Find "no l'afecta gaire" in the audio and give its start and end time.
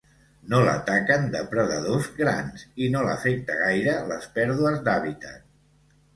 2.95-3.95